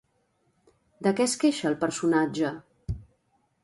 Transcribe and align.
De 1.09 1.13
què 1.21 1.25
es 1.29 1.37
queixa 1.45 1.71
el 1.73 1.79
personatge? 1.87 2.57